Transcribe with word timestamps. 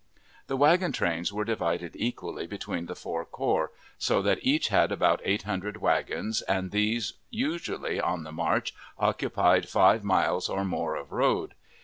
The 0.47 0.57
wagon 0.57 0.93
trains 0.93 1.31
were 1.31 1.45
divided 1.45 1.91
equally 1.95 2.47
between 2.47 2.87
the 2.87 2.95
four 2.95 3.23
corps, 3.23 3.71
so 3.99 4.23
that 4.23 4.39
each 4.41 4.69
had 4.69 4.91
about 4.91 5.21
eight 5.23 5.43
hundred 5.43 5.77
wagons, 5.77 6.41
and 6.41 6.71
these 6.71 7.13
usually 7.29 8.01
on 8.01 8.23
the 8.23 8.31
march 8.31 8.73
occupied 8.97 9.69
five 9.69 10.03
miles 10.03 10.49
or 10.49 10.65
more 10.65 10.95
of 10.95 11.11
road. 11.11 11.53